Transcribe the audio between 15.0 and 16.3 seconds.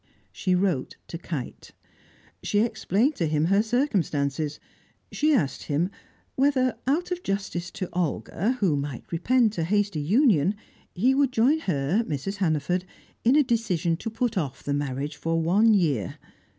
for one year.